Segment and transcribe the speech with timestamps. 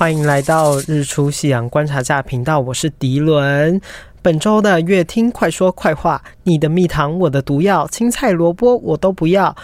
[0.00, 3.78] 欢迎来到日出夕阳观察家频道，我是迪伦。
[4.22, 9.54] 本周的乐听快说快话，你的蜜糖，我的毒药，青菜萝卜我都不要。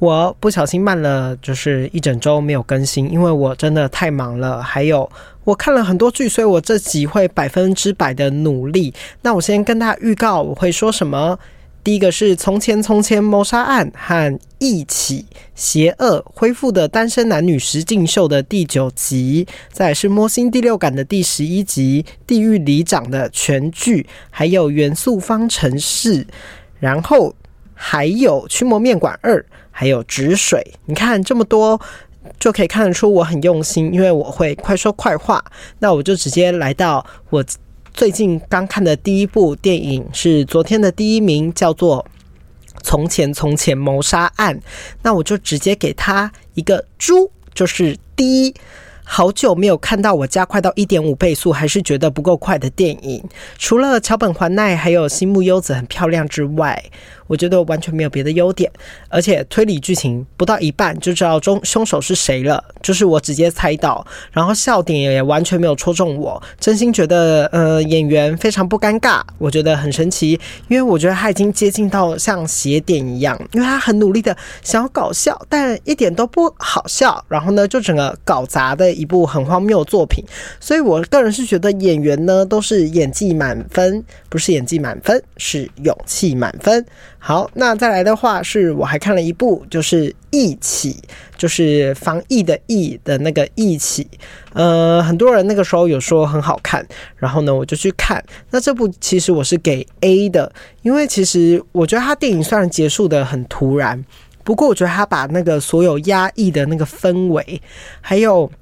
[0.00, 4.60] 我不小心慢了，就是一整周没有更新，因为我真的太忙了。
[4.60, 5.08] 还有
[5.44, 8.92] 我看了很多剧，所以我这集会百分之百的努力。
[9.22, 11.38] 那我先跟大家预告我会说什么。
[11.84, 26.24] 第一个是《从前从前谋杀案》和《一起邪恶恢复的单身男女实境秀》的第九集，再是《摸心第六感》的第十一集，《地狱里长》的全剧，还有《元素方程式》，
[26.80, 27.34] 然后
[27.74, 29.38] 还有《驱魔面馆二》，
[29.70, 30.66] 还有《止水》。
[30.86, 31.78] 你看这么多，
[32.40, 35.44] 就可以看得出我很用心，因为我会快说快话。
[35.80, 37.44] 那我就直接来到我。
[37.94, 42.04] 最近刚看的第一部电影是昨天的第一名，叫做
[42.82, 44.58] 《从前从前谋杀案》。
[45.02, 48.54] 那我就直接给他一个猪，就是第一。
[49.06, 53.22] 好久没有看到我加快到一点五倍速还是觉得不够快的电影，
[53.58, 56.82] 除了桥本环奈还有新木优子很漂亮之外，
[57.26, 58.70] 我觉得完全没有别的优点。
[59.08, 64.06] 而且推理剧情不到一半就知道中凶手是谁了，就是我直接猜到。
[64.32, 77.22] 然后笑点也完全没有戳中我，真心觉得呃演员非常不尴尬，我觉得很神奇，因为我觉得他已经接近到像邪典一样，因为他很努力的想要搞笑，但一点都不好笑。
[77.28, 78.94] 然后呢，就整个搞砸的。
[78.94, 80.24] 一部很荒谬的作品，
[80.60, 86.84] 所以我个人是觉得演员呢都是演技满分，不是演技满分，是勇气满分。
[87.26, 90.92] 好，那再来的话是我还看了一部，就是《疫起》，
[91.38, 94.06] 就是防疫的疫的那个疫起。
[94.52, 96.86] 呃，很多人那个时候有说很好看，
[97.16, 98.22] 然后呢我就去看。
[98.50, 104.04] 那这部其实我是给 A 的，因为其实我觉得他电影虽然结束得很突然，
[104.44, 107.58] 不过我觉得他把那个所有压抑的那个氛围，
[108.02, 108.52] 还有。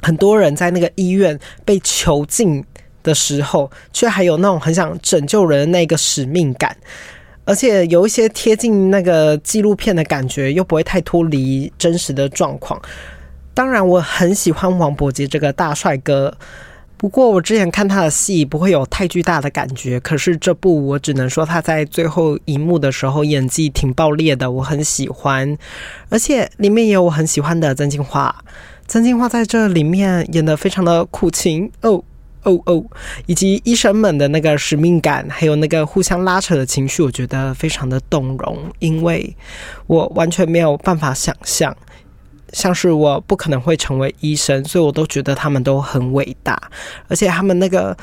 [0.00, 2.64] 很多人在那个医院被囚禁
[3.02, 6.76] 的时候，却还有那种很想拯救人的那个使命感，
[7.48, 12.78] 而且有一些贴近那个纪录片的感觉，又不会太脱离真实的状况。
[13.54, 16.36] 当然，我很喜欢王柏杰这个大帅哥，
[16.98, 19.98] 不过我之前看他的戏不会有太巨大的感觉。
[20.00, 25.56] 可是这部我只能说他在最后一幕的时候演技挺爆裂的，我很喜欢，
[26.10, 28.30] 而且里面也有我很喜欢的曾敬驊。
[28.86, 32.04] 曾敬驊在这里面演得非常的苦情哦
[32.44, 32.84] 哦哦，
[33.26, 38.58] 以及医生们的那个使命感，还有那个互相拉扯的情绪，我觉得非常的动容。
[38.78, 39.36] 因为
[39.86, 41.76] 我完全没有办法想象，
[42.52, 46.60] 像是我不可能会成为医生，所以我都觉得他们都很伟大，
[47.08, 47.96] 而且他们那个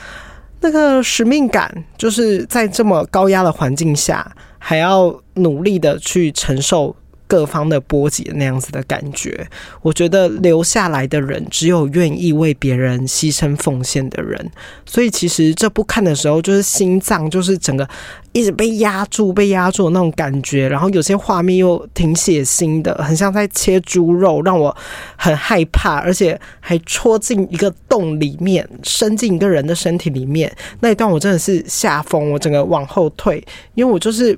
[0.62, 6.96] 那个使命感，就是在这么高压的环境下，还要努力的去承受。
[7.28, 9.48] 各方的波及那样子的感觉，
[9.82, 14.52] 我觉得留下来的人只有愿意为别人牺牲奉献的人。
[14.86, 17.88] 所以其实这部看的时候，就是心脏就是整个
[18.32, 20.68] 一直被压住、被压住的那种感觉。
[20.68, 24.76] 然后有些画面又挺血腥的，很像在切猪肉，让我
[25.16, 30.56] 很害怕，而且还戳进一个洞里面，伸进一个人的身体里面。
[30.80, 33.44] 那一段我真的是吓疯，我整个往后退，
[33.74, 34.38] 因为我就是。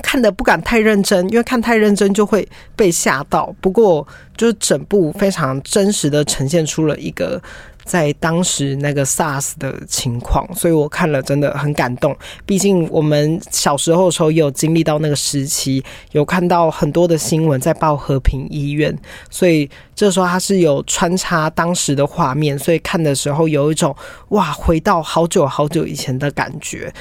[0.00, 3.54] 看得不敢太认真，因为看太认真就会被吓到。
[3.60, 4.06] 不过，
[4.36, 7.40] 就是整部非常真实的呈现出了一个
[7.84, 12.16] 在当时那个 SARS 的情况，所以我看了真的很感动。
[12.46, 18.96] 毕竟我们小时候的时候也有经历到那个时期，有看到很多的新闻在报和平医院，
[19.30, 23.94] 所以这时候它是有穿插当时的画面，所以看的时候有一种
[24.28, 26.92] 哇，回到好久好久以前的感觉。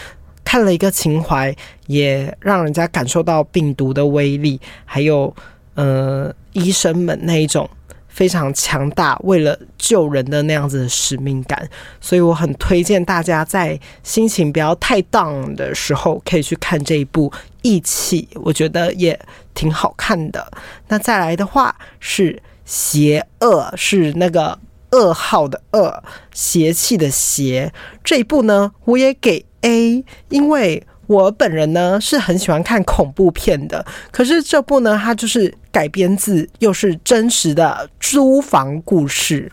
[0.49, 1.55] 看了一个情怀，
[1.85, 5.31] 也让人家感受到病毒的威力，还有
[5.75, 7.69] 呃医生们那一种
[8.07, 11.69] 非常强大为了救人的那样子的使命感，
[12.01, 17.29] 所以我很推荐大家在心情不要太 down 的时候，可以去看这一部
[17.61, 19.19] 《疫起》，我觉得也
[19.53, 20.51] 挺好看的。
[20.87, 24.57] 那再来的话是邪恶，是那个
[24.89, 26.03] 噩耗的恶，
[26.33, 27.71] 邪气的邪，
[28.03, 29.45] 这一部呢，我也给。
[29.61, 39.51] A，因为我本人呢是很喜欢看恐怖片的，可是这部呢，它就是改编自又是真实的租房故事，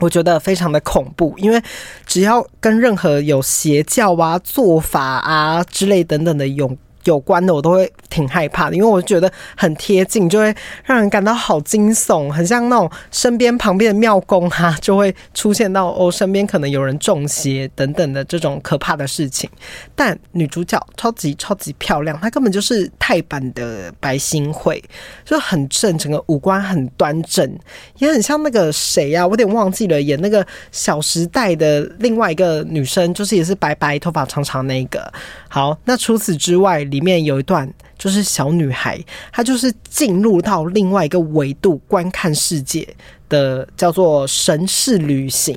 [0.00, 1.62] 我觉得非常的恐怖，因为
[2.06, 10.54] 只要跟任何有邪教啊、做法啊之类等等的有有关的，我都会挺害怕的，因为我觉得很贴近，就会
[10.84, 19.48] 让人感到好惊悚，很像那种身边旁边的庙公哈，就会出现到哦，身边可能有人中邪等等的这种可怕的事情。
[19.94, 24.82] 但女主角超级超级漂亮，她根本就是泰版的白新惠，
[25.24, 27.58] 就很正，整个五官很端正，
[27.98, 35.12] 也很像那个谁呀、啊，我有点忘记了，演那个《小时代》的另外一个女生，就是也是白白头发长长那个。
[35.54, 42.84] 好，那除此之外，里面有一段就是小女孩，她就是进入到另外一个维度观看世界
[43.28, 45.56] 的，叫做神式旅行。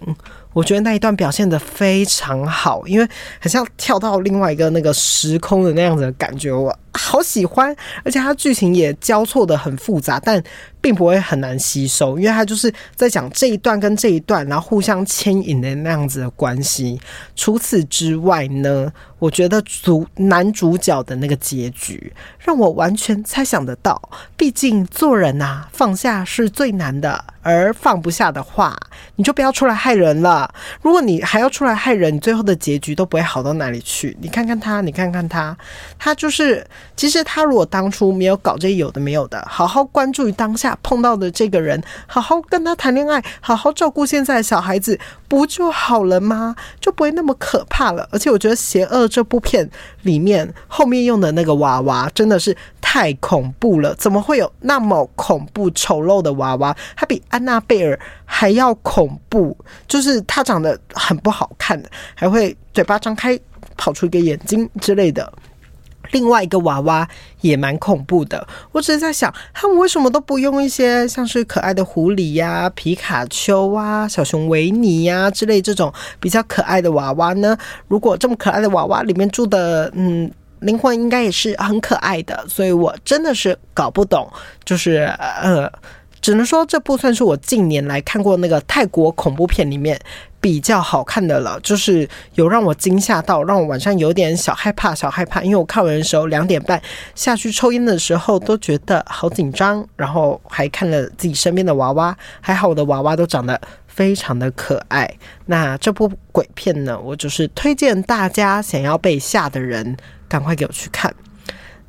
[0.53, 3.09] 我觉得那一段表现的非常好，因为
[3.41, 7.73] 好像跳到另外一个那个时空的那样子的感觉，我好喜欢。
[8.03, 10.43] 而且它剧情也交错得很复杂，但
[10.81, 16.99] 并不会很难吸收，因为它就是在讲这一段跟这一段，然后互相牵引的那样子的关系。
[17.35, 24.01] 除此之外呢，我觉得主男主角的那个结局让我完全猜想得到。
[24.35, 28.77] 毕竟做人啊，放下是最难的，而放不下的话，
[29.15, 30.53] 你就不要出来害人了。
[30.81, 34.15] 如果你还要出来害人，你最后的结局都不会好到哪里去。
[34.21, 35.57] 你看看他，你看看他，
[35.99, 46.55] 他就是，其实他如果当初没有搞这些有的没有的，好好关注于当下碰到的这个人，好好跟他谈恋爱，好好照顾现在的小孩子，不就好了吗？
[46.79, 48.07] 就不会那么可怕了。
[48.11, 49.69] 而且我觉得《邪恶》这部片
[50.01, 56.75] 里面后面用的那个娃娃真的是太恐怖了，怎么会有那么恐怖丑陋的娃娃？
[56.95, 59.55] 它比安娜贝尔还要恐怖，
[59.87, 61.81] 就是它长得很不好看，
[62.15, 63.39] 还会嘴巴张开
[63.75, 65.31] 跑出一个眼睛之类的。
[66.11, 67.07] 另外一个娃娃
[67.41, 77.57] 也蛮恐怖的，我只是在想，他们为什么都不用一些像是可爱的狐狸呀、皮卡丘啊、小熊维尼呀之类这种比较可爱的娃娃呢？
[77.87, 80.31] 如果这么可爱的娃娃里面住的，嗯。
[80.61, 84.27] 灵魂应该也是很可爱的，所以我真的是搞不懂，
[84.65, 85.71] 就是呃，
[86.21, 89.99] 只能说这部算是我近年来看过那个泰国恐怖片里面
[90.41, 96.81] 比较好看的了，就是有让我惊吓到，让我晚上有点小害怕，小害怕，因为我看完的时候两点半
[97.15, 105.09] 下去抽烟的时候都觉得好紧张，然后还看了自己身边的娃娃，还好我的娃娃都长得非常的可爱。
[105.45, 109.95] 那这部鬼片呢，我就是推荐大家想要被吓的人。
[110.29, 111.09] 赶快给我去看！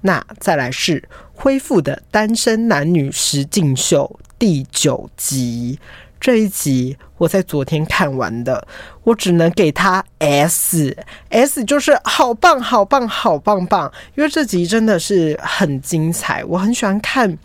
[0.00, 5.78] 那再来是恢复的单身男女实境秀第九集，
[6.20, 8.66] 这一集我在昨天看完的，
[9.04, 17.36] 我只能给他 S，S 就是好棒好棒好棒棒，因为这集真的是很精彩，我很喜欢看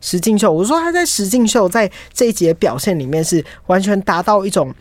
[0.00, 0.52] 石敬秀。
[0.52, 4.74] 我说他在石敬秀在这一集的表现里面是完全达到一种。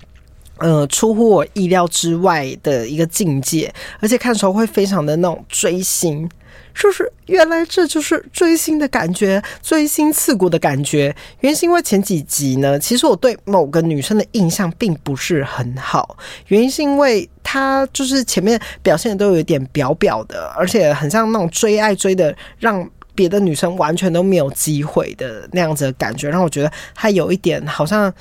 [0.60, 6.30] 呃，出乎我意料之外的一个境界，而且看的时候会非常的那种追星，
[6.74, 11.16] 就是原来这就是追星的感觉，锥心刺骨的感觉。
[11.40, 16.18] 原因是因为前几集呢，其实我对某个女生的印象并不是很好，
[16.48, 28.14] 原因是因为她就是前面表现的都有一点表表的，而且很像那种追爱追的，让别的女生完全都没有机会的那样子的感觉，让我觉得她有一点好像。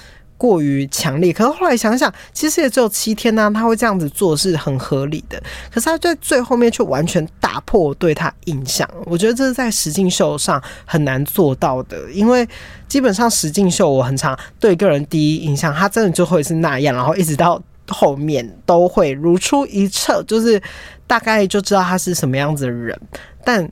[0.42, 5.40] 过于强烈，可是后来想想，其实也只有七天呢，他会这样子做是很合理的。
[5.72, 12.44] 可是他在最后面却完全打破对他印象，我觉得这是在实境秀上很难做到的，因为
[12.88, 20.60] 基本上实境秀我很常对个人第一印象，他真的就会是那样，然后一直到后面都会如出一辙，就是
[21.06, 23.00] 大概就知道他是什么样子的人，
[23.44, 23.70] 但。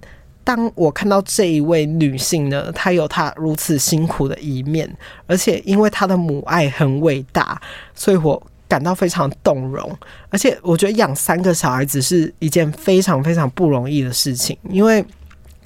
[0.56, 4.90] 当我看到这一位女性呢，她有她如此辛苦的一面，
[5.28, 7.60] 而且因为她的母爱很伟大，
[7.94, 9.96] 所以我感到非常动容。
[10.28, 15.04] 而且我觉得养三个小孩子是一件非常非常不容易的事情，因为。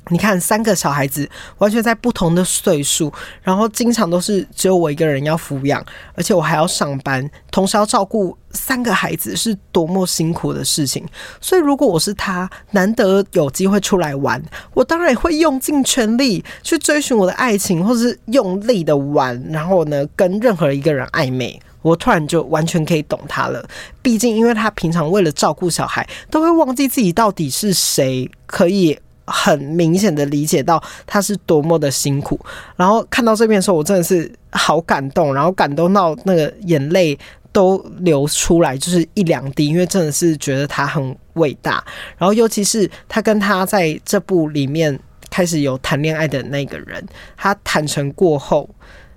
[0.08, 5.84] 你看，三个小孩子完全在不同的岁数，然后经常都是只有我一个人要抚养，
[6.14, 11.02] 而且我还要上班，同时要照顾三个孩子，是多么辛苦的事情。
[11.40, 14.42] 所以，如果我是他，难得有机会出来玩，
[14.74, 21.58] 我当然会用尽全力去追寻我的爱情，或是用力的玩，然后呢，跟任何一个人暧昧。
[21.80, 23.62] 我突然就完全可以懂他了，
[24.00, 28.98] 毕竟因为他平常为了照顾小孩，都会忘记自己到底是谁，可以。
[29.26, 32.38] 很明显的理解到他是多么的辛苦，
[32.76, 37.18] 然后看到这边的时候，我真的是好感动，然后感动到那个眼泪
[37.52, 41.82] 都流出来，就是一两滴，因为真的是觉得他很伟大。
[42.18, 44.98] 然后尤其是他跟他在这部里面
[45.30, 47.04] 开始有谈恋爱的那个人，
[47.36, 48.68] 他坦诚过后，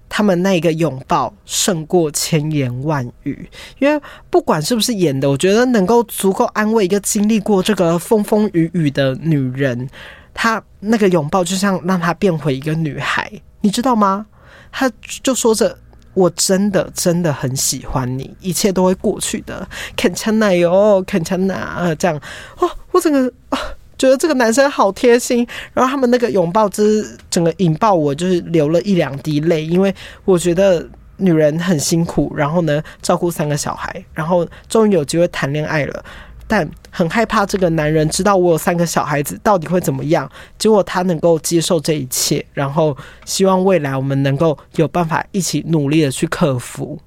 [0.10, 3.50] 他们那个拥抱胜过千言万语，
[3.80, 9.90] 因为不管是不是演的，我觉得能够足够安慰一个经历过这个风风雨雨的女人，
[10.34, 14.26] 她那个拥抱就像让她变回一个女孩，你知道吗？
[14.72, 14.92] 她
[15.24, 15.78] 就说着
[16.14, 22.20] ：“我真的真的很喜欢你，一切都会过去的。”肯恰奶哟，肯恰奶这样
[22.60, 23.60] 哦，我整个啊。
[23.98, 30.88] 觉得这个男生好贴心，然后他们那个拥抱，之整个引爆我，就是流了一两滴泪，因为我觉得
[31.18, 36.06] 女人很辛苦，然后呢照顾三个小孩，然后终于有机会谈恋爱了，
[36.48, 47.00] 但很害怕这个男人知道我有三个小孩子到底会怎么样，结果他能够接受这一切，然后希望未来我们能够有办法一起努力的去克服。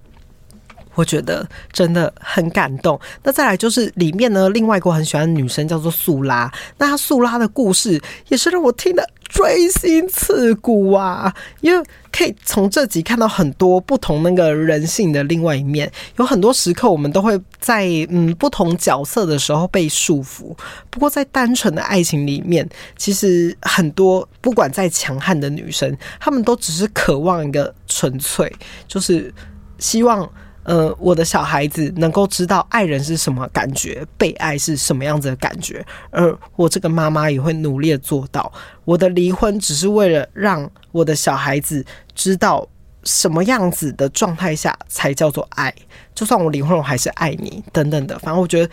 [0.94, 2.98] 我觉得真的很感动。
[3.22, 6.52] 那再来就是里面呢，另外一个我很喜欢的女生叫做素拉。
[6.78, 15.90] 那她素拉的故事也是让我听得锥心刺骨啊，因为可以从这集看到很多不同那个人性的另外一面。
[16.16, 20.56] 有很多时刻我们都会在嗯不同角色的时候被束缚。
[20.90, 28.52] 不过在单纯的爱情里面，其实很多不管再强悍的女生，她们都只是渴望一个纯粹，
[28.88, 29.32] 就是
[29.78, 30.28] 希望。
[30.62, 38.52] 呃，我的小孩子能够知道爱人是什么感觉，被爱是什么样子的感觉，而我这个妈妈也会努力的做到。
[38.84, 42.68] 我的离婚只是为了让我的小孩子知道
[43.04, 45.74] 什么样子的状态下才叫做爱。
[46.14, 48.18] 就算我离婚，我还是爱你，等等的。
[48.18, 48.70] 反正我觉得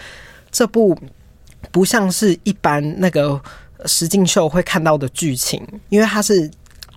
[0.52, 0.96] 这部
[1.72, 3.42] 不像是一般那个
[3.86, 6.52] 实境秀会看到的剧情，因为它是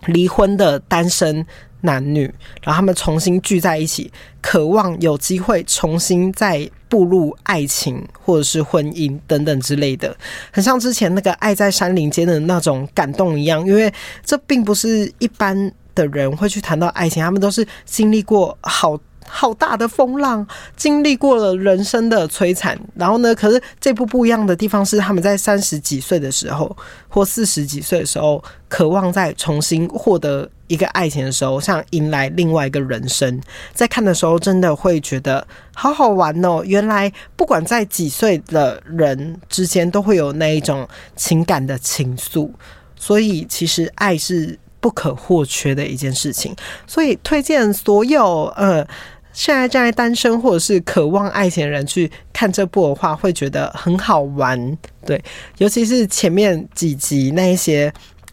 [0.07, 1.47] 离婚的单身。
[1.83, 2.23] 男女，
[2.63, 4.11] 然后他们重新聚在一起，
[4.41, 10.17] 渴望有机会重新再步入爱情或者是婚姻等等之类的，
[10.53, 13.67] 很像之前那个《爱在山林间》的那种感动一样。
[13.67, 13.93] 因为
[14.25, 18.99] 这并不是一般的人会去谈到爱情，他们都是经历过好。
[19.33, 20.45] 好大的风浪，
[20.75, 23.33] 经历过了人生的摧残，然后呢？
[23.33, 33.41] 可是这部不一样的地方是，他们在三十几岁的时候，或四十几岁的时候，渴望再重新获得一个爱情的时候，像迎来另外一个人生。
[33.75, 36.63] 在看的时候，真的会觉得好好玩哦！
[36.65, 42.49] 原来不管在几岁的人之间，都会有那一种情感的情愫，
[42.95, 46.55] 所以其实爱是不可或缺的一件事情。
[46.87, 48.87] 所以推荐所有呃。
[49.33, 54.77] 现在正在单身或者是渴望爱情的人去看这部的话，会觉得很好玩。
[55.07, 55.23] 对，
[55.59, 57.91] 尤其是前面几集那一些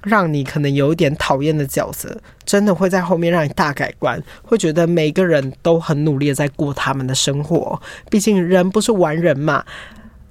[0.07, 7.79] 让你可能有一点讨厌的角色，真的会在后面让你大改观，会觉得每个人都很努力的在过他们的生活。
[8.09, 9.63] 毕竟人不是完人嘛，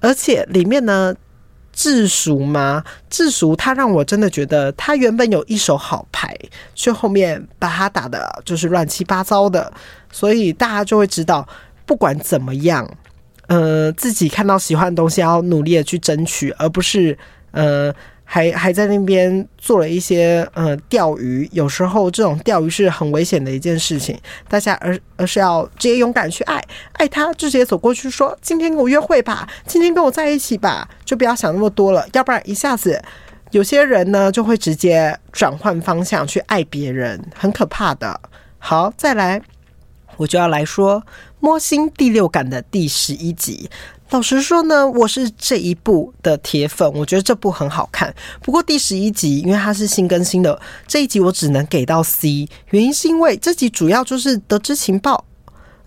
[0.01, 1.15] 而且里面呢。
[1.79, 2.83] 智熟吗？
[3.07, 6.35] 智熟，他让我真的觉得他原本有一手好牌，
[6.73, 9.71] 却后面把他打的就是乱七八糟的，
[10.11, 11.47] 所以大家就会知道，
[11.85, 12.89] 不管怎么样，
[13.45, 17.15] 呃，自己看到喜欢的东西要努力的去争取，而不是
[17.51, 17.93] 呃。
[18.29, 24.19] 还还在那边做了一些呃钓鱼，有时候这种钓鱼是很危险的一件事情，
[24.49, 26.61] 大家而而是要直接勇敢去爱，
[26.93, 33.01] 爱他直接走过去说今天跟我约会吧，今天跟我在一起吧，就不要想那么多了，要不然一下子
[33.51, 38.19] 有些人呢就会直接转换方向去爱别人，很可怕的。
[38.59, 39.41] 好，再来，
[40.17, 41.01] 我就要来说
[41.39, 43.69] 摸心第六感的第十一集。
[44.09, 48.13] 老实说呢，我是这一部的铁粉，我觉得这部很好看。
[48.41, 55.25] 不过第十一集，因为它是新更新的，这一集我只能给到 C，原因是因为这集主要就是得知情报，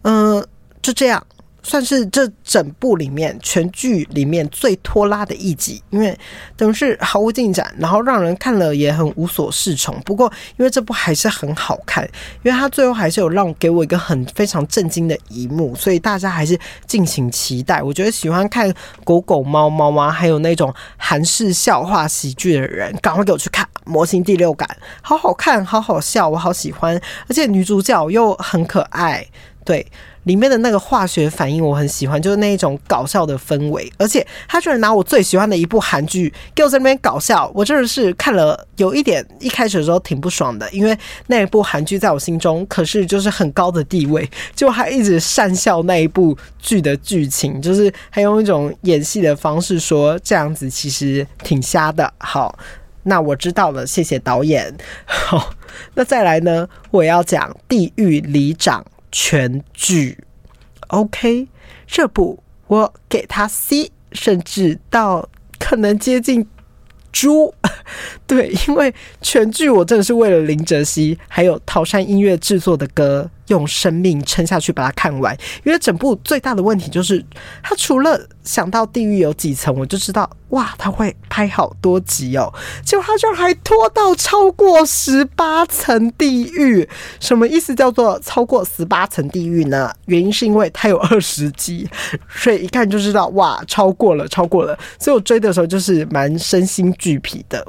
[0.03, 0.47] 嗯、
[0.83, 1.27] 就这样。
[1.63, 6.17] 算是这整部里面全剧里面最拖拉的一集，因为
[6.57, 9.99] 等于是毫无进展，然后让人看了也很无所适从。
[10.01, 12.05] 不过，因为这部还是很好看，
[12.43, 17.83] 因为它最后还是有让给我一个很非常震惊的一幕，所以大家还是敬请期待。
[17.83, 18.73] 我觉得喜欢看
[19.05, 24.69] 狗狗猫猫啊，还有那种韩式笑话喜剧的人，赶快给我去看《魔心第六感》，
[25.03, 29.27] 好好看，好好笑，我好喜欢，而且女主角又很可爱，
[29.65, 29.87] 对。
[30.31, 40.97] 里面的那个化学反应我很喜欢，就是那一种搞笑的氛围，而且他居然拿我最喜欢的一部韩剧给我在那边搞笑，我真的是看了有一点一开始的时候挺不爽的，因为
[41.27, 52.09] 那一部韩剧在我心中可是就是很高的地位，就还一直讪笑那一部剧的剧情，就是还用一种演戏的方式说这样子其实挺瞎的。
[52.19, 52.57] 好，
[53.03, 54.73] 那我知道了，谢谢导演。
[55.05, 55.53] 好，
[55.95, 58.81] 那再来呢，我要讲《地狱里长》。
[59.13, 60.19] 全剧
[60.89, 61.49] ，OK，
[61.87, 66.47] 这部我给他 C，甚至到可能接近
[67.13, 67.53] 猪，
[68.27, 75.37] 对，因为全剧我真的是为了林哲熙还有桃山音乐制作的歌，用生命撑下去把它看完。
[75.65, 77.25] 因为整部最大的问题就是，
[77.63, 82.53] 他除了想到地狱有几层，我就知道哇，他会拍好多集哦。
[82.85, 86.89] 结果他居然还拖到超过十八层地狱，
[87.21, 87.75] 什么意思？
[87.75, 89.93] 叫做超过十八层地狱呢？
[90.07, 91.89] 原因是因为他有二十集，
[92.29, 94.79] 所以一看就知道哇，超过了，超过了。
[94.99, 97.67] 所以我追的时候就是蛮身心俱疲的。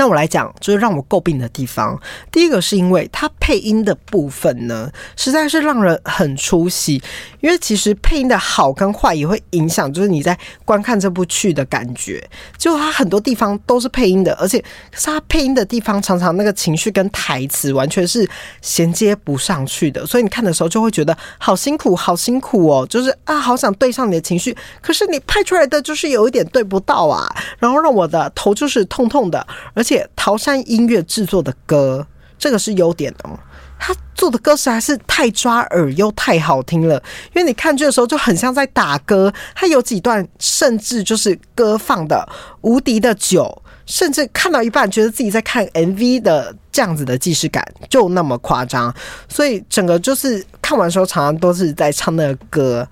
[0.00, 2.00] 那我来讲，就是让我诟病的地方。
[2.32, 7.02] 第一个是因为它配音的部分呢，实在是让人很出戏。
[7.40, 12.26] 因为其实配音的好跟坏也会影响，就是你在观看这部剧的感觉。
[12.56, 14.56] 就它很多地方都是配音的，而且
[14.92, 18.26] 是它配音的地方常常那个情绪跟台词完全是
[18.62, 22.86] 衔接不上去的，所以你看的时候就会觉得好辛苦，好辛苦哦。
[22.88, 29.89] 就是啊，好想对上你的情绪，可是你拍出来的就是有一点对不到啊，然后让我的头就是痛痛的，而且。
[29.90, 32.06] 且桃山音乐制作的歌，
[32.38, 33.36] 这个是优点哦。
[33.76, 37.02] 他做的歌实在是太抓耳又太好听了，
[37.34, 39.32] 因为你看剧的时候就很像在打歌。
[39.54, 42.28] 他有几段甚至就是歌放的
[42.60, 48.94] 无敌的久，甚至看到一半觉得自己在看 MV 的这样子的既视感，就那么夸张。
[49.28, 52.86] 所以整个就是看完的时候，常常都是在唱那个歌。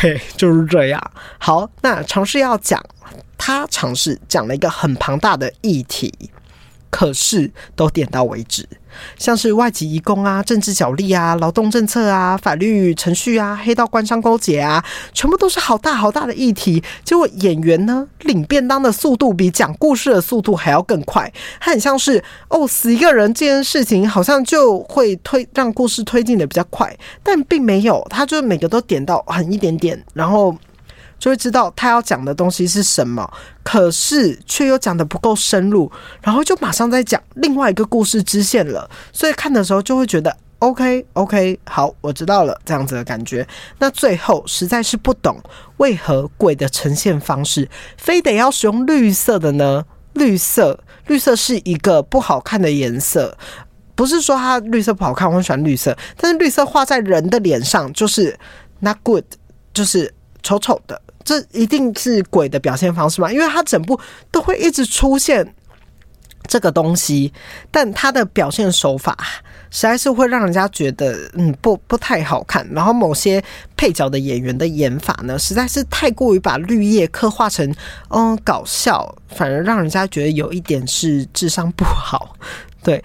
[0.00, 1.12] 对， 就是这样。
[1.38, 2.82] 好，那尝试要讲。
[3.44, 6.30] 他尝试讲了一个很庞大的议题，
[6.90, 8.68] 可是都点到为止，
[9.18, 16.82] 像是外籍移工啊、政治角力啊、劳动政策啊、法律程序啊、黑道官商勾结啊，全部都是好大好大的议题。
[17.04, 30.56] 结果演员呢，领便当的速度比讲故事的速度还要更快，他很像是哦，死一个人这件事情好像就会推让故事推进的比较快，但并没有，他就每个都点到很一点点，然后。
[31.22, 35.88] 就会知道他要讲的东西是什么，可是却又讲得不够深入，
[36.20, 38.90] 然后就马上在讲另外一个故事支线了。
[39.12, 43.46] 所以看的时候就会觉得 OK OK，好，我知道了这样子的感觉。
[43.78, 45.40] 那最后实在是不懂
[45.76, 49.84] 为何鬼的呈现方式非得要使用绿色的呢？
[50.14, 53.38] 绿色，绿色是一个不好看的颜色，
[53.94, 58.36] 不是说它绿色不好看，我很喜欢绿色，但是绿色画在人的脸上就是
[58.80, 59.22] not good，
[59.72, 60.12] 就是
[60.42, 61.00] 丑丑的。
[61.24, 63.32] 这一定是鬼的表现方式吗？
[63.32, 63.98] 因为他整部
[64.30, 65.54] 都会一直出现
[66.46, 67.32] 这个东西，
[67.70, 69.16] 但他的表现手法
[69.70, 72.66] 实在是会让人家觉得嗯不不太好看。
[72.72, 73.42] 然后某些
[73.76, 77.74] 配角的演员的演法呢，实在是太过于把绿叶刻画成
[78.08, 82.36] 嗯搞笑，反而让人家觉得有一点是智商不好。
[82.82, 83.02] 对。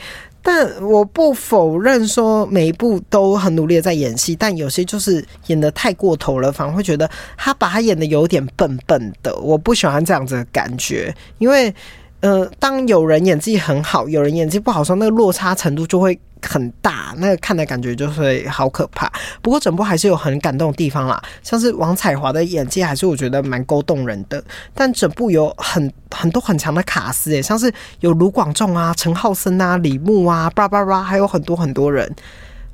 [0.47, 9.35] 但我不否认说每一部都很努力的在演戏，但有些就是演的太过头了，反而会觉得他把他演的有点笨笨的。
[9.39, 11.75] 我不喜欢这样子的感觉，因为。
[12.19, 19.11] 呃，当有人演技很好，有人演技不好时候，那个落差程度就会很大，那个看的感觉就会好可怕。
[19.41, 24.43] 不过整部还是有很感动的地方啦，像是王彩华的演技还是我觉得蛮勾动人的。
[24.73, 32.13] 但整部有很很多很强的卡司，诶，像是有卢广仲啊、陈浩森啊、李牧啊，叭叭叭，还有很多很多人。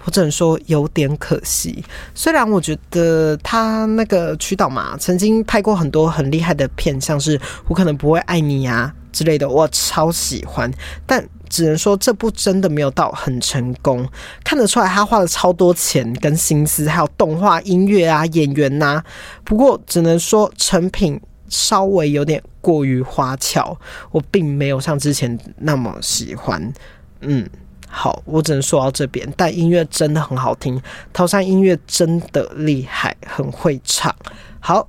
[0.05, 1.81] 我只能说有点可惜，
[2.13, 10.69] 虽然我觉得他那个曲导嘛，曾经拍过很多很厉害的片，像是我可能不会爱你啊之类的，我超喜欢。
[11.05, 14.05] 但只能说这部真的没有到很成功，
[14.43, 19.01] 看得出来他花了超多钱跟心思，还有动画、音乐啊、演员呐。
[19.45, 23.77] 不过只能说成品稍微有点过于花俏，
[24.11, 26.73] 我并没有像之前那么喜欢。
[27.21, 27.49] 嗯。
[27.95, 29.31] 好，我只能说到这边。
[29.37, 30.81] 但音乐真的很好听，
[31.13, 34.11] 桃山音乐真的厉害，很会唱。
[34.59, 34.87] 好，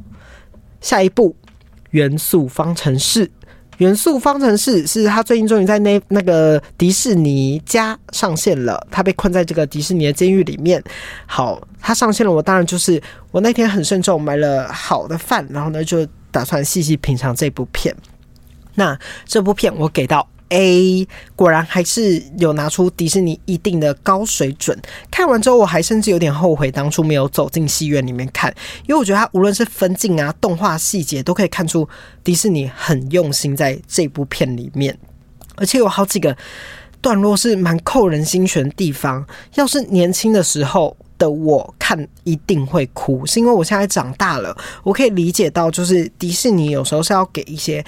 [0.81, 1.33] 下一部
[1.91, 3.27] 《元素方程式》。
[3.79, 8.87] 《元素方程式》是他最近终于在那那个迪士尼家上线了。
[8.91, 10.83] 他被困在这个迪士尼的监狱里面。
[11.27, 17.95] 好，他上线了，我当然就是我那天很慎重买了好的饭，然后呢就打算细细品尝这部片。
[18.75, 20.29] 那这部片我给到。
[20.51, 24.79] A 果然还是有拿出迪士尼一定的高水准。
[25.11, 28.55] 看完之后，我还甚至有点后悔当初没有走进戏院里面看，
[28.87, 31.89] 因为我觉得它无论是分镜啊、动画细节，都可以看出
[32.23, 34.97] 迪士尼很用心在这部片里面。
[35.57, 36.37] 而且有好几个
[37.01, 39.27] 段落是蛮扣人心弦的地方。
[39.55, 47.85] 要是年轻的时候的我看，一定会哭，是因为我现在长大了，我可以理解到，就是迪士尼有时候是要给一些。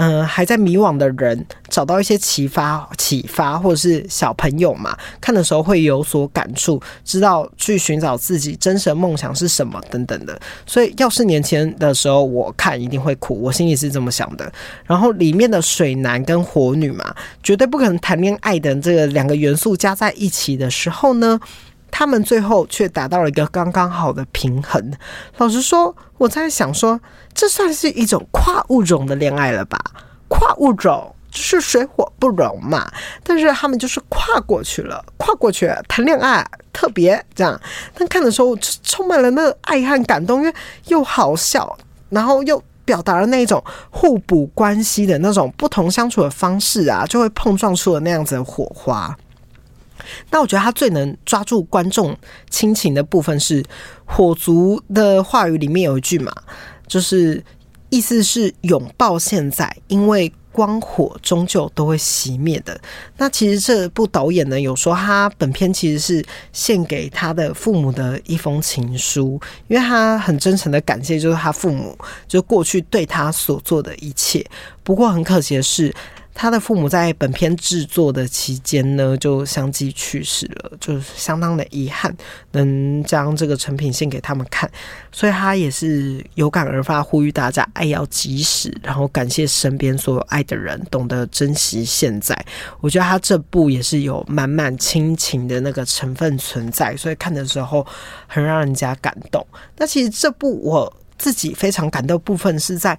[0.00, 10.40] 嗯、还在迷惘的人找到一些启发、启发，或者是小朋友嘛，看的时候会有所感触，知道去寻找自己真实的梦想是什么等等的。
[10.64, 14.50] 所以，要是年轻的时候我看一定会哭，我心里是这么想的。
[14.86, 21.40] 然后里面的水男跟火女嘛，绝对不可能谈恋爱的这个两个元素加在一起的时候呢，
[21.90, 24.92] 他们最后却达到了一个刚刚好的平衡。
[25.36, 27.00] 老实说，我在想说，
[27.34, 29.78] 这算是一种跨物种的恋爱了吧？
[30.28, 32.90] 跨物种就是水火不容嘛，
[33.22, 37.60] 但是他们就是跨过去了，跨过去谈恋爱，特别这样。
[37.94, 40.54] 但看的时候，就充满了那个爱和感动，因为
[40.86, 41.76] 又好笑，
[42.10, 49.14] 然后又表达了那种互补关系的那种不同相处的方式啊，就会碰撞出了那样子的火花。
[50.30, 52.16] 那我觉得他最能抓住观众
[52.50, 53.64] 亲情的部分是
[54.04, 56.32] 火族的话语里面有一句嘛，
[56.86, 57.42] 就是
[57.90, 62.80] 意思是拥抱现在，因为光火终究都会熄灭的。
[63.16, 74.44] 那其实这部导演呢有说，他本片其实是献给他的父母的一封情书，因为他很真诚的感谢，就是他父母就过去对他所做的一切。
[74.82, 75.94] 不过很可惜的是。
[76.40, 82.16] 他的父母在本片制作的期间呢，就相继去世了，就是相当的遗憾，
[82.52, 84.70] 能将这个成品献给他们看，
[85.10, 92.40] 所以他也是有感而发，呼吁大家爱要及时，然后感谢身边所有爱的人，懂得珍惜现在。
[92.80, 97.84] 我觉得他这部也是有满满亲情的那个成分存在，所以看的时候
[98.28, 99.44] 很让人家感动。
[99.76, 102.96] 那其实这部我自己非常感动的部分是在。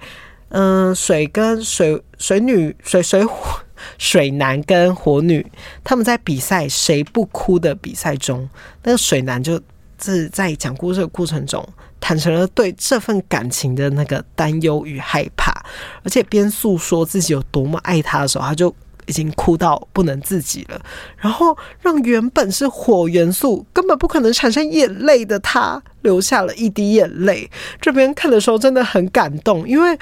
[0.50, 3.60] 嗯，水跟水水女水水火
[3.98, 5.46] 水男跟火女，
[5.84, 8.50] 他们在比赛谁不哭的比赛中，
[8.84, 9.62] 那个水男就
[10.02, 11.66] 是在讲故事的过程中，
[12.00, 15.52] 坦诚了对这份感情的那个担忧与害怕，
[16.04, 18.74] 而且边诉说自己有多么爱他的时候，他就
[19.06, 20.82] 已经哭到不能自己了，
[21.18, 27.50] 然后让原本是火元素根本不可能产生眼泪的他流下了一滴眼泪。
[27.80, 29.98] 这边看的时候真的很感动，因为。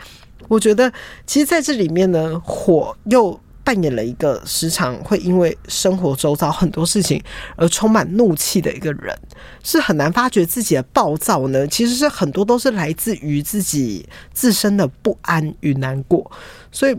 [0.47, 0.91] 我觉得，
[1.26, 7.21] 其实在这里面呢，火又扮演了一个时常会因为生活周遭很多事情
[7.58, 9.13] 而充满怒气的一个人，
[9.62, 11.67] 是很难发觉自己的暴躁呢。
[11.67, 16.32] 其实是很多都是来自于自己自身的不安与难过。
[16.71, 16.95] 所以，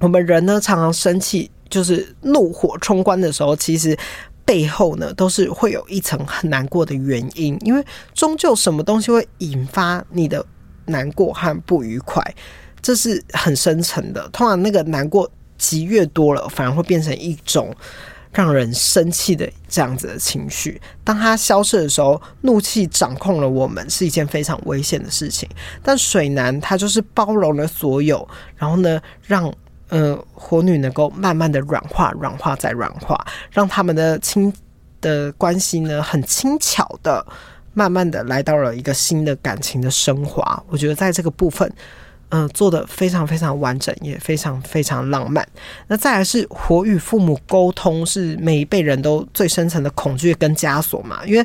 [0.00, 3.94] 我们人呢，常常生气，就是怒火冲冠的时候，其实
[4.46, 10.42] 背后呢，都是会有一层很难过的原因，因为终究什么东西会引发你的
[10.86, 12.24] 难过和不愉快。
[12.82, 17.74] 这是很深层的，通常那个难过积越多了，反而会变成一种
[18.32, 20.80] 让人生气的这样子的情绪。
[21.04, 25.48] 当它消失的时候，怒气掌控了我们，是一件非常危险的事情。
[25.82, 29.52] 但水男他就是包容了所有，然后呢，让
[29.88, 34.50] 呃火女能够慢慢的软化、软化再软化，让他们的亲
[35.00, 37.26] 的关系呢，很轻巧的，
[37.74, 40.62] 慢慢的来到了一个新的感情的升华。
[40.68, 41.70] 我觉得在这个部分。
[42.30, 45.46] 嗯、做得非常非常完整，也非常非常浪漫。
[45.88, 51.26] 那再来是我与父母沟通，是每一辈人都最深层的恐惧跟枷锁嘛。
[51.26, 51.44] 因为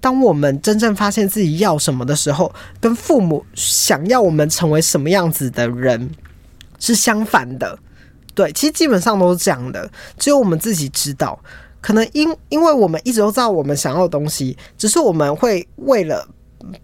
[0.00, 6.10] 当我们真正发现自己要什么的时候，跟父母想要我们成为什么样子的人
[6.80, 7.78] 是相反的。
[8.34, 11.38] 对，其实基本上都是这样的，只有我们自己知道。
[11.80, 16.26] 可能因因为我们一直都知道我们想要的东西，只是我们会为了。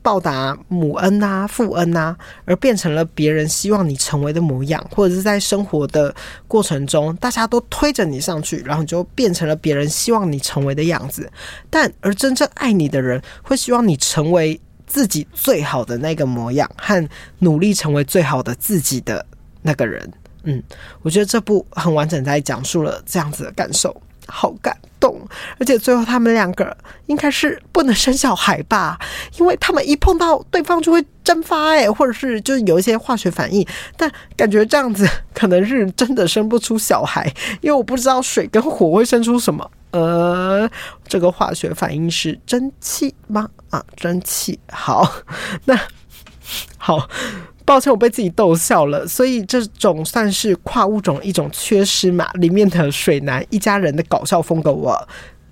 [0.02, 6.14] 报答母恩啊、父恩啊，而变成了别人希望你成为的模样，或者是在生活的
[6.46, 11.30] 过程中，大家都推着你上去，然后你就变成了别人希望你成为的样子。
[11.68, 19.24] 但而真正爱你的人，会希望你成为自己最好的那个模样，和努力成为最好的自己的
[19.62, 20.10] 那个人。
[20.44, 20.62] 嗯，
[21.02, 23.94] 我觉得这部很完整，在讲述了这样子的感受。
[24.30, 25.20] 好感动，
[25.58, 28.98] 而且最后他们两个应该是不能生小孩吧？
[29.38, 33.66] 因为他们一碰到对方就会蒸发，哎，或者是就是有一些化学反应，
[33.96, 37.26] 但感觉这样子可能是真的生不出小孩，
[37.60, 39.70] 因为我不知道水跟火会生出什么。
[39.90, 40.70] 呃，
[41.08, 43.48] 这个化学反应是蒸汽吗？
[43.70, 44.58] 啊，蒸汽。
[44.70, 45.10] 好，
[45.64, 45.76] 那
[46.78, 47.08] 好。
[47.70, 49.06] 抱歉，我被自己逗笑了。
[49.06, 52.28] 所以这种算是跨物种一种缺失嘛？
[52.32, 55.00] 里面的水男一家人的搞笑风格，我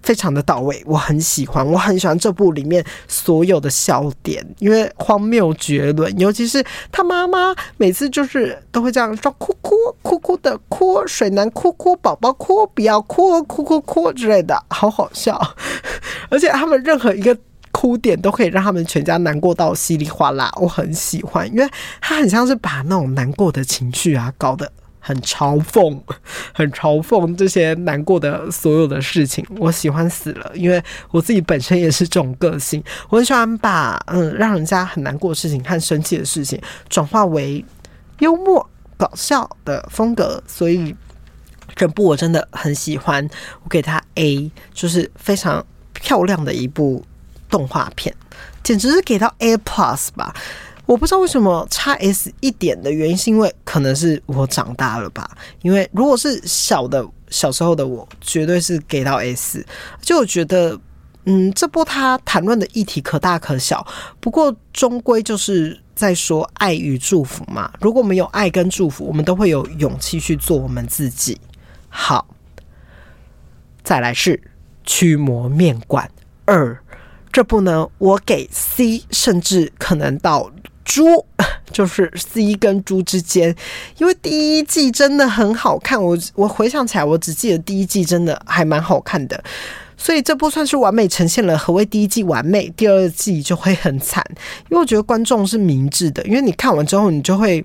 [0.03, 1.65] 非常的到位，我很喜欢。
[1.65, 6.19] 我很喜欢这部里面所有的笑点，因为荒谬绝伦。
[6.19, 15.41] 尤其是他妈妈每次就是都会这样说：“哭哭哭哭的哭，水男哭哭，宝宝哭，不要哭，哭哭哭之类的，好好笑。
[16.31, 17.39] ”而且他们任何一个。
[17.79, 25.97] 哭点都可以让他们全家难过到稀里哗啦，我很喜欢，因为他很像是把那种难过的情绪啊搞得很嘲讽，
[26.53, 29.47] 很嘲讽这些难过的所有的事情。
[29.59, 37.65] 我喜欢死了，因为我自己本身也是这种个性，我很喜欢把嗯让人家很难过的事情和生气的事情转化为
[38.19, 40.93] 幽默搞笑的风格，所以
[41.77, 43.25] 整部我真的很喜欢，
[43.63, 47.05] 我给他 A，就是非常漂亮的一部
[47.49, 48.15] 动画片，
[48.63, 50.35] 简直是给到 A plus 吧。
[50.87, 55.31] 我不知道为什么差 S 一点的原因，是因为可能是我长大了吧。
[55.61, 59.63] 因为如果是小的小时候的我，绝对是给到 S。
[60.01, 60.81] 就我觉得，
[61.25, 63.87] 嗯，这波他谈论的议题可大可小，
[64.19, 67.71] 不过终归就是在说爱与祝福嘛。
[67.83, 71.39] 如果没有爱跟祝福，我们都会有勇气去做我们自己。
[71.91, 72.27] 好，
[73.83, 74.37] 再来是
[74.85, 76.11] 《驱魔面馆
[76.47, 76.73] 二》
[77.33, 80.51] 这部呢，我给 C，甚至可能到。
[80.85, 81.05] 猪
[81.71, 83.55] 就是 C 跟猪之间，
[83.99, 89.45] 因为第一季真的很好看，我我回想起来，我只记得第一季真的还蛮好看的，
[89.99, 94.25] 所以这部算是完美呈现了何谓第一季完美，第二季就会很惨。
[94.71, 97.63] 因为我觉得观众是明智的，因为你看完之后，你就会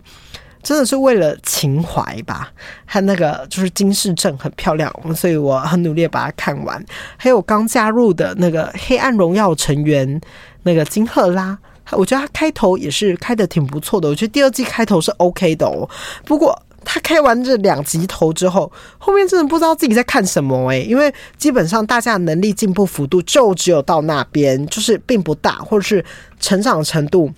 [0.63, 2.51] 真的是为了情怀吧，
[2.87, 6.83] 他那个就是金世镇很漂亮，所以我很努力把它看完。
[7.17, 10.19] 还有刚加入的那个黑暗荣耀成员
[10.63, 11.57] 那个金赫拉。
[11.91, 15.87] 我觉得他开头也是开的挺不错的，我觉得第二季开头是 OK 的哦。
[16.23, 26.03] 不过他开完这两集头之后，后面真的不知道自己在看什么诶、因为基本上大家的能力进步幅度就只有到那边，就是并不大，或者是
[26.39, 27.29] 成长程度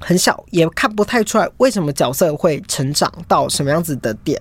[0.00, 4.40] 很小，也看不太出来为什么角色会成长到什么样子的点，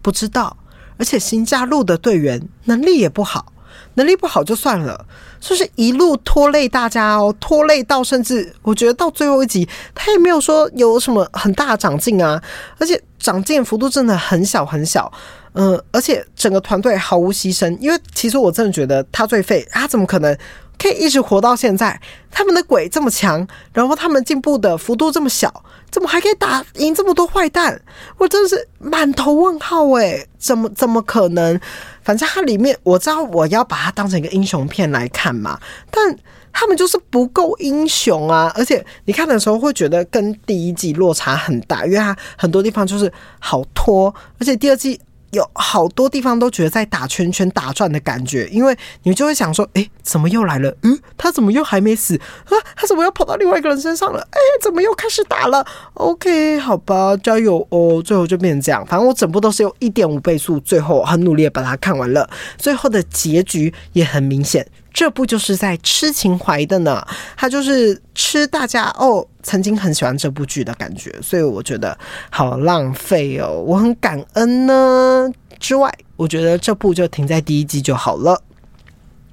[0.00, 0.56] 不知道。
[0.96, 3.52] 而且新加入的队员能力也不好。
[3.94, 5.04] 能力不好就算了，
[5.40, 12.40] 就是一路拖累大家哦，拖累到甚至我觉得到最后一集，他也没有说有什么很大的长进啊，
[12.78, 15.10] 而且长进幅度真的很小很小，
[15.54, 20.36] 嗯、而且整个团队毫无牺牲，因为其实我真的觉得他最废，他怎么可能？
[20.82, 27.78] 可以一直活到现在，他们的鬼这么强，然后他们进步的幅度这么小，怎么还可以打赢这么多坏蛋？
[28.16, 31.60] 我真的是满头问号诶，怎么怎么可能？
[32.02, 35.60] 反正它里面我知道我要把它当成一个英雄片来看嘛，
[35.90, 36.16] 但
[36.50, 38.50] 他们就是不够英雄啊！
[38.56, 44.98] 而且你看的时候会觉得跟第一季落差很大，因为它很多地方就是好拖，而且第二季。
[45.30, 50.74] 有好多地方都觉得在打圈圈、打转的感觉，因为你就会想说：诶，怎么又来了？
[50.82, 52.52] 嗯，他怎么又还没死啊？
[52.76, 54.20] 他怎么又跑到另外一个人身上了？
[54.20, 55.64] 诶，怎么又开始打了
[55.94, 58.02] ？OK，好吧，加油哦！
[58.02, 62.28] 最后就变成这样，反正我整部都是用一点五倍速，最后很努力的把它看完了。
[62.58, 64.66] 最后的结局也很明显。
[64.92, 71.96] 这部就是在吃情怀的呢，他就是吃大家哦曾经很喜欢这部剧的感觉，所以我觉得
[72.30, 75.30] 好浪费哦，我很感恩呢。
[75.58, 78.42] 之外，我觉得这部就停在第一季就好了。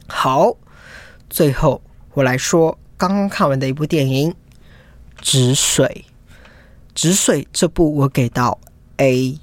[0.07, 0.53] 好，
[1.29, 1.81] 最后
[2.13, 4.31] 我来说刚刚看完的一部电影
[5.21, 6.05] 《止水》，
[6.93, 8.59] 《止水》这部我给到
[8.97, 9.39] A，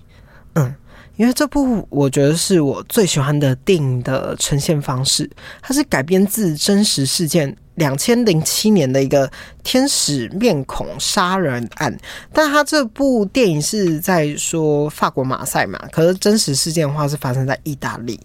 [1.17, 5.31] 因为这部我觉得是我最喜欢的电影的呈现方式，
[5.63, 9.31] 它是改编自真实事件，两千零七年的一个
[9.63, 11.97] 天使面孔杀人案。
[12.33, 18.19] 但它这部电影是在说法国马赛嘛，可是真实事件的话是发生在意大利，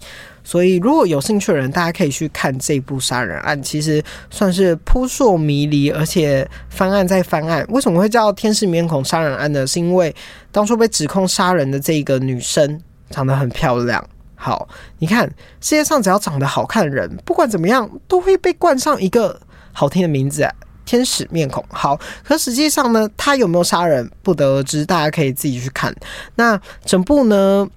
[0.50, 7.64] 所以如果有兴趣的人，大家可以去看这部杀人案，其实算是扑朔迷离，而且翻案再翻案。
[7.70, 9.68] 为什么会叫天使面孔杀人案呢？
[9.68, 10.16] 是因为
[10.52, 12.82] 当初被指控杀人的这个女生
[13.12, 14.04] 长得很漂亮。
[14.34, 15.28] 好，你看
[15.62, 19.40] 世界上只要长得好看的人，不管怎么样，都会被冠上一个
[19.72, 20.50] 好听的名字——
[20.84, 21.64] 天使面孔。
[21.70, 25.96] 好，可实际上呢，他有没有杀人，不得而知，大家可以自己去看。
[26.34, 27.68] 那整部呢？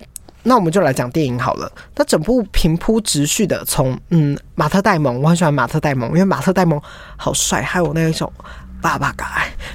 [0.43, 1.71] 那我们就来讲电影好了。
[1.97, 6.81] 那整部平铺直叙的从嗯，马特戴蒙，我很喜欢马特戴蒙，因为马特戴蒙
[7.17, 8.33] 好帅，还有那一种
[8.81, 9.29] 爸爸感，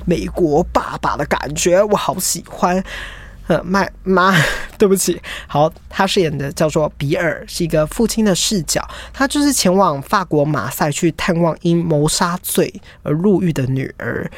[0.06, 2.84] 美国爸爸的感觉，我好喜欢。
[3.48, 4.36] 呃，麦妈，
[4.78, 14.30] 对不起，好，他饰演的叫做比尔，是一个父亲的视角，他就是前往法国马赛去探望因谋杀罪而入狱的女儿。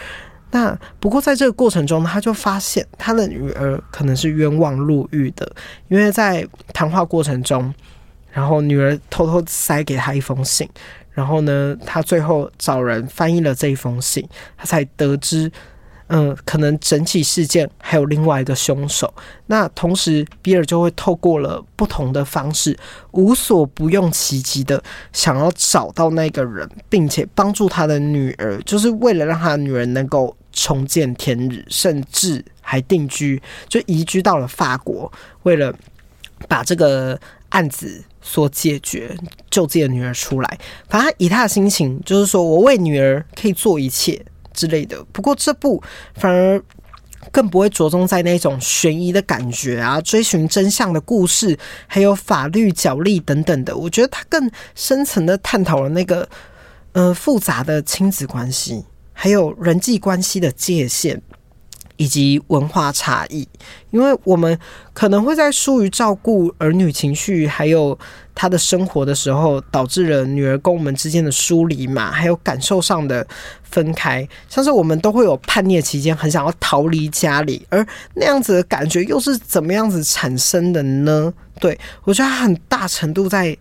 [0.51, 5.47] 那不过在这个过程中，他就发现他的女儿可能是冤枉入狱的，
[5.89, 7.71] 因为在谈话过程中，
[8.31, 10.67] 然后女儿偷偷塞给他一封信，
[11.11, 15.51] 然后呢，他最后找人翻译了这一封信，他才得知，
[16.07, 19.13] 嗯，可能整起事件还有另外一个凶手。
[19.45, 22.75] 那同时，比尔就会透过了不同的方式，
[23.11, 24.81] 无所不用其极的
[25.13, 30.35] 想要找到那个人，并且帮助他的女儿，就是为了让他的女儿能够。
[30.59, 35.11] 重见天日，甚至还定居，就移居到了法国，
[35.43, 35.73] 为了
[36.47, 37.17] 把这个
[37.49, 39.15] 案子所解决，
[39.49, 40.59] 救自己的女儿出来。
[40.89, 45.03] 反正以他的心情，就是说我为女儿可以做一切之类的。
[45.13, 45.81] 不过这部
[46.15, 46.61] 反而。
[47.31, 53.75] 更不会着重在那种悬疑的感觉啊，追寻真相的故事，还有法律角力等等的。
[53.75, 56.27] 我觉得他更深层的探讨了那个
[56.93, 58.83] 呃复杂的亲子关系，
[59.21, 61.21] 还有人际关系的界限。
[62.01, 63.45] 以及文化差异，
[63.91, 64.57] 因为我们
[64.93, 67.99] 可能会在疏于照顾儿女情绪，还有
[68.33, 73.27] 他的生活的时候，导致了女儿跟我们之间的疏离嘛，还有感受上的
[73.63, 74.25] 分开。
[74.47, 81.33] 像是我们都会有叛逆期间，很想要逃离家里，而那样子的感觉又是怎么样子产生的呢？
[81.59, 83.57] 对，我觉得很大程度在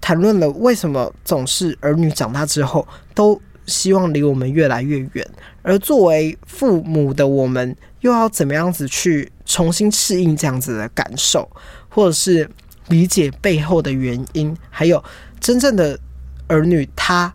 [0.00, 3.40] 谈论了为什么总是儿女长大之后都。
[3.70, 5.26] 希望离我们越来越远，
[5.62, 11.48] 而作为父母的我们，又要怎么样子去重新适应这样子的感受，
[11.88, 12.46] 或者是
[12.88, 15.02] 理解背后的原因，还有
[15.38, 15.98] 真正的
[16.48, 17.32] 儿女他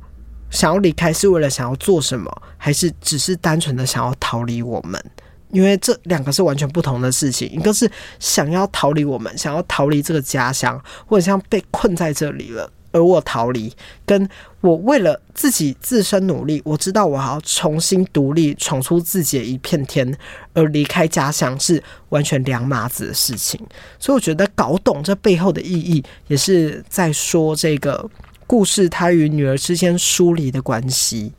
[0.52, 5.04] 想要离开是为了想要做什么，还是只是单纯的想要逃离我们？
[5.52, 12.70] 因为这两个是完全不同的事情，一个是想要逃离我们，想要逃离这个家乡，或者像被困在这里了。
[12.96, 13.70] 而我逃离，
[14.06, 14.28] 跟
[14.62, 20.18] 我为了自己自身努力，我知道我还要重新独立，闯出自己的一片天，
[20.54, 23.60] 而离开家乡是完全两码子的事情。
[24.00, 28.10] 所以我觉得搞懂这背后的意义，也是在说这个
[28.48, 31.34] 故事他与女儿之间疏离的关系。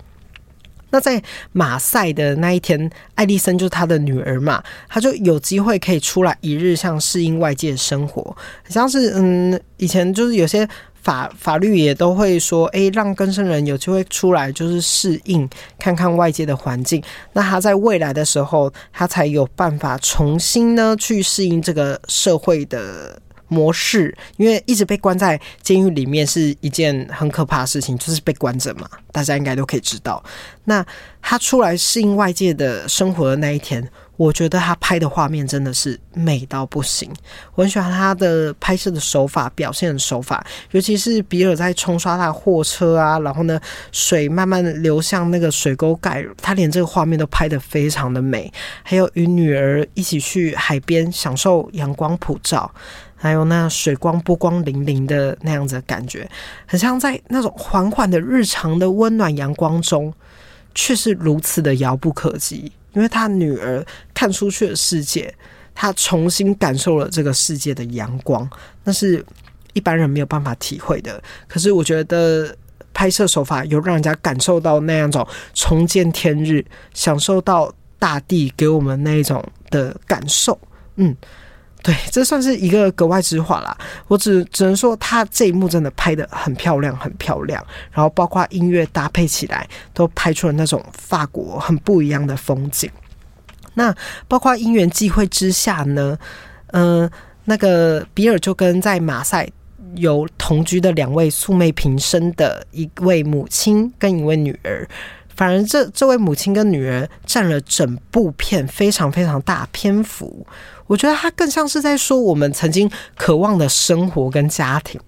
[0.90, 1.20] 那在
[1.52, 8.36] 马赛的那一天，艾丽森就是他的女儿嘛，她就有机会可以出来一日，像适应外界的生活，
[8.68, 10.68] 像是嗯，以前就是有些。
[11.06, 17.00] 法法律也都会说，诶，让更生人有机会出来，就是适应，看看外界的环境。
[17.32, 24.12] 那他在未来的时候，他才有办法重新呢去适应这个社会的模式。
[24.36, 30.20] 因为一直被关在监狱里面是一件很可怕的事情，就是被关着嘛，大家应该都可以知道。
[30.64, 30.84] 那
[31.22, 33.88] 他出来适应外界的生活的那一天。
[34.16, 37.10] 我觉得他拍的画面真的是美到不行，
[37.54, 43.60] 我很喜欢他的拍摄的手法、表现的手法，尤其是比尔在冲刷他的货车啊，然后呢，
[43.92, 48.50] 水慢慢的流向那个水沟盖，他连这个画面都拍得非常的美。
[48.82, 52.70] 还有与女儿一起去海边享受阳光普照，
[53.14, 56.26] 还有那水光波光粼粼的那样子的感觉，
[56.66, 60.12] 很像在那种缓缓的日常的温暖阳光中，
[60.74, 62.72] 却是如此的遥不可及。
[62.96, 65.32] 因为他女儿看出去的世界，
[65.74, 68.48] 他重新感受了这个世界的阳光，
[68.82, 69.24] 那是
[69.74, 71.22] 一般人没有办法体会的。
[71.46, 72.56] 可是我觉得
[72.94, 80.58] 拍摄手法有让人家感受到那样种重见天日，享受到大地给我们那一种的感受，
[80.96, 81.14] 嗯。
[81.82, 83.76] 对，这算是一个格外之话啦。
[84.08, 87.64] 我只只能说，他这一幕真的拍得很漂亮，很漂亮。
[87.92, 92.90] 然后包括音乐搭配起来，都拍出了那种法国很不一样的风景。
[93.74, 93.94] 那
[94.26, 96.18] 包括因缘际会之下呢，
[96.72, 97.08] 嗯、
[97.44, 99.48] 那个比尔就跟在马赛
[99.94, 104.88] 有同居的两位素昧平生的一位母亲跟一位女儿。
[105.36, 110.44] 反而这这位母亲跟女儿占了整部片非常非常大篇幅。
[110.86, 115.00] 我觉得他更像是在说我们曾经渴望的生活跟家庭，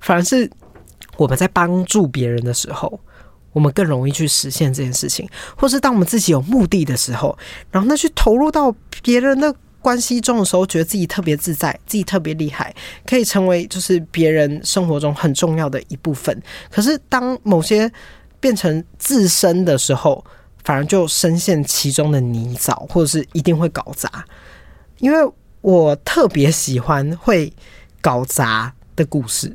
[0.00, 0.50] 反而是
[1.16, 3.00] 我们在帮助别人的时候，
[3.52, 7.36] 我们更容易去实现这件事情，或是当我们自己有目的的时候，
[7.70, 12.74] 然后呢去投入到别人的关系中的时候，觉得自己特别自在，自己特别厉害，
[13.06, 16.40] 可以成为就是别人生活中很重要的一部分。
[16.70, 17.90] 可是当某些
[18.38, 20.24] 变成自身的时候，
[20.62, 24.24] 反而就深陷其中的泥沼，或者是一定会搞砸。
[24.98, 27.52] 因为我特别喜欢会
[28.00, 29.54] 搞砸的故事，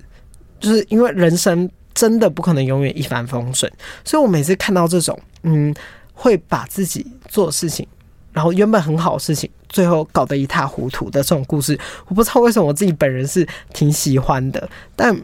[0.59, 3.71] 就是因为人生真的不可能永远一帆风顺，
[4.03, 5.73] 所以我每次看到这种，嗯，
[6.13, 7.87] 会把自己做事情，
[8.31, 15.15] 然后原本很好的事情，最后搞得一塌糊涂的这种故事，我不知道为什么我自己本人是挺喜欢的，但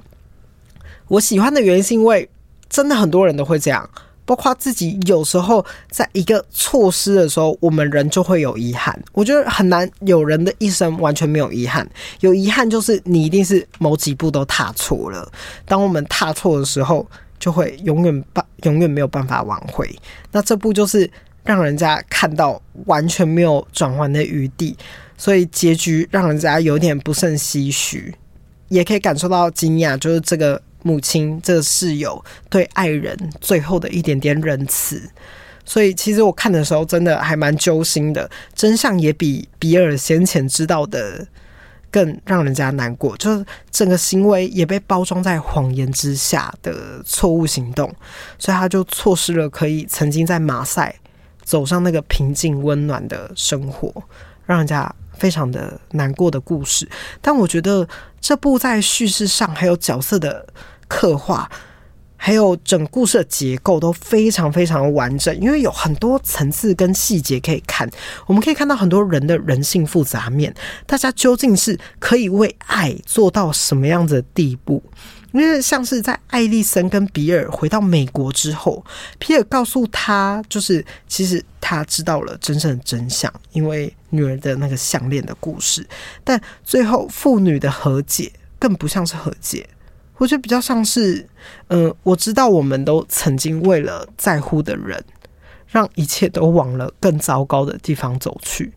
[1.08, 2.30] 我喜欢的原因是因为
[2.70, 3.90] 真的很多人都会这样。
[4.30, 8.96] 包括自己有时候在一个错失的时候，我们人就会有遗憾。
[9.12, 11.90] 我觉得很难有人的一生完全没有遗憾。
[12.20, 15.28] 有遗憾就是你一定是某几步都踏错了。
[15.66, 19.90] 当我们踏错的时候，就会永远办永远没有办法挽回。
[20.32, 21.10] 那这步就是
[21.44, 24.78] 让人家看到完全没有转弯的余地，
[25.18, 28.14] 所以结局让人家有点不胜唏嘘，
[28.68, 30.62] 也可以感受到惊讶，就是这个。
[30.84, 35.10] 母亲这个室友对爱人最后的一点点仁慈，
[35.66, 41.28] 所以其实我看的时候真的还蛮揪心的，真相也比比尔先前知道的
[41.92, 47.94] 更让人家难过，就是整个行为也被包装在谎言之下的错误行动，
[48.38, 50.96] 所以他就错失了可以曾经在马赛
[51.44, 53.92] 走上那个平静温暖的生活，
[54.46, 56.88] 让人家非常的难过的故事。
[57.22, 57.88] 但我觉得
[58.22, 60.46] 这部在叙事上还有角色的
[60.90, 61.50] 刻画。
[62.22, 67.90] 还有整故事的结构都非常非常完整，因为有很多层次跟细节可以看。
[68.28, 70.54] 我们可以看到很多人的人性复杂面，
[70.86, 74.84] 大家究竟是可以为爱做到什么样子的地步？
[75.32, 78.84] 因为像是在艾丽森跟比尔回到美国之后，
[79.18, 85.88] 皮尔告诉他，就是其实他知道了真正的真相，因为女儿的那个项链的故事。
[86.26, 88.30] 但最后父女的和解
[88.60, 89.66] 更不像是和解。
[90.20, 91.26] 我觉得比较像是，
[91.70, 95.02] 嗯、我知道我们都曾经为了在乎的人，
[95.66, 98.72] 让一切都往了更糟糕的地方走去。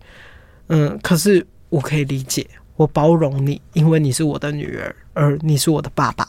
[0.68, 6.26] 嗯，可是我可以理解，我包容你，因为你是我的女儿，而你是我的爸爸。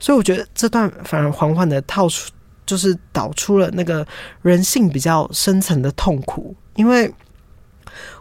[0.00, 2.32] 所以我觉得这段反而缓缓的套出，
[2.64, 4.04] 就是导出了那个
[4.40, 7.12] 人性比较深层的痛苦，因为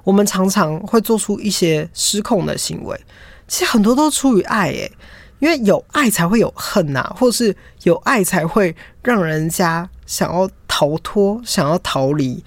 [0.04, 3.00] 我们常常会做出一些失控的行为，
[3.48, 4.92] 其实很多都出于爱，诶。
[5.42, 8.74] 因为有爱才会有恨呐、啊，或是有爱才会
[9.04, 12.42] 让人家想要逃脱、想要逃离。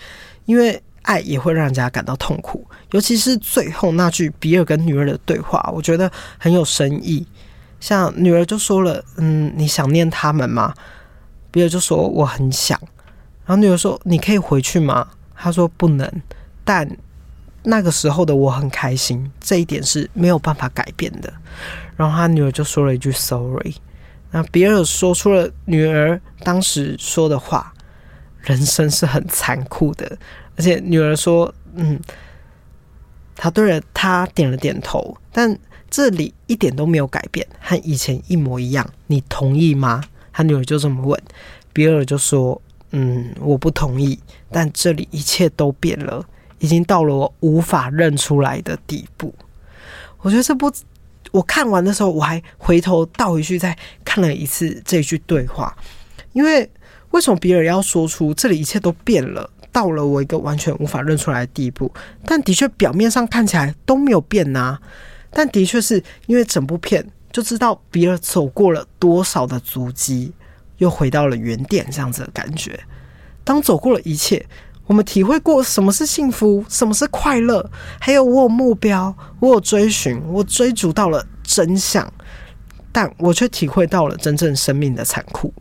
[0.47, 7.27] 因为爱也会让人家感到痛苦，尤其是最后那句比尔跟女儿的对话，我觉得很有深意。
[7.81, 10.73] 像女儿就说了：“嗯，你想念他们吗？”
[11.51, 12.79] 比尔就说：“我很想。”
[13.45, 16.11] 然后女儿说：“你可以回去吗？”他说：“不能。”
[16.65, 16.89] 但
[17.63, 21.33] 那个时候的我很开心，这一点是没有办法改变的。
[21.97, 23.75] 然后他女儿就说了一句 “sorry”，
[24.31, 27.73] 那比尔说出了女儿当时说的话
[28.43, 30.19] ：“人生是很残酷的。”
[30.57, 32.01] 而且女儿说：“嗯。”
[33.37, 35.59] 他对着他点了点头，但
[35.91, 38.89] 这里一点都没有改变，和以前一模一样。
[39.09, 40.03] 你同意吗？
[40.33, 41.21] 他女儿就这么问，
[41.73, 44.19] 比尔就说：“嗯，我不同意。”
[44.53, 46.25] 但这里一切都变了，
[46.61, 49.35] 已经到了我无法认出来的地步。
[50.19, 50.73] 我觉得这部。
[51.35, 55.77] 我看完的时候，我还回头倒回去再看了一次这一句对话，
[56.33, 56.71] 因为
[57.11, 61.93] 为什么比尔要说出这里一切都变了，到了我一个完全无法认出来的地步？
[62.25, 64.81] 但的确表面上看起来都没有变呐、啊，
[65.33, 70.33] 但的确是因为整部片就知道比尔走过了多少的足迹，
[70.79, 72.79] 又回到了原点这样子的感觉。
[73.43, 74.47] 当走过了一切。
[74.87, 82.13] 我们体会过什么是幸福，什么是快乐，还有我有目标，我有追寻，我追逐到了真相，
[82.93, 85.53] 但我却体会到了真正生命的残酷，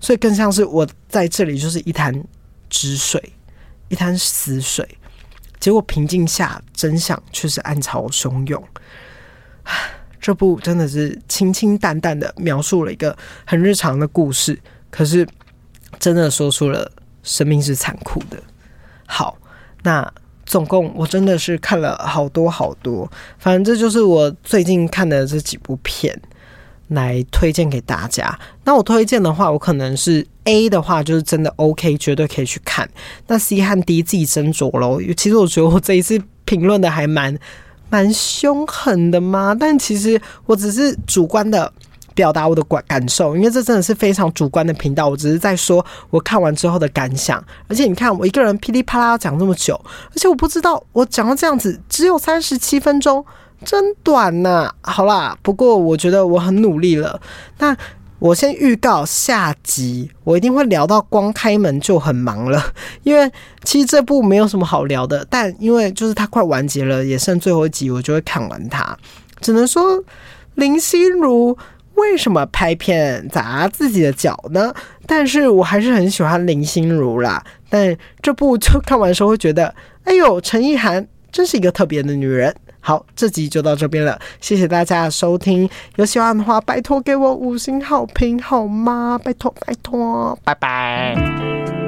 [0.00, 2.12] 所以更像是我在这里就是一潭
[2.68, 3.32] 止水，
[3.88, 4.98] 一潭死水，
[5.60, 8.62] 结果平静下，真相却是暗潮汹涌。
[10.20, 15.26] 这部真的是清清淡淡的描述了一个很日常的故事，可是
[16.00, 16.90] 真的说出了。
[17.22, 18.42] 生命是残酷的。
[19.06, 19.36] 好，
[19.82, 20.10] 那
[20.44, 26.18] 总共我真的是看了好多好多，反正这就是我最近看的这几部片
[26.88, 28.38] 来推荐给大家。
[28.64, 32.88] 那我推荐的话，我可能是 A 的话，就是真的 OK，绝对可以去看。
[33.26, 35.00] 那 C 和 D 自己斟酌喽。
[35.16, 37.38] 其实我觉得我这一次评论的还蛮
[37.88, 41.72] 蛮凶狠的嘛，但其实我只是主观的。
[42.14, 45.08] 表达我的感感受，因为这真的是非常主观的频道。
[45.08, 47.42] 我只是在说我看完之后的感想。
[47.68, 49.74] 而且你看，我一个人噼里啪啦讲这么久，
[50.10, 53.24] 而且我不知道我讲到这样子只有三十七分钟，
[53.64, 57.20] 真短呐、好啦，不过我觉得我很努力了。
[57.58, 57.76] 那
[58.18, 62.62] 我先预告下集，我一定会聊到光开门就很忙了。
[63.02, 63.30] 因为
[63.64, 68.96] 其实这部没有什么好聊的，但因为就是它快完结了，也剩最后一集，我就会看完它。
[69.40, 70.02] 只能说
[70.54, 71.56] 林心如。
[71.94, 74.72] 为什么拍片砸自己的脚呢？
[75.06, 77.42] 但是我还是很喜欢林心如啦。
[77.68, 79.74] 但这部就看完的时候会觉得，
[80.04, 82.54] 哎呦，陈意涵真是一个特别的女人。
[82.80, 85.70] 好，这集就到这边了，谢谢大家的收听。
[85.96, 89.20] 有喜欢的话，拜托给我五星好评好吗？
[89.22, 91.81] 拜托拜托，拜拜。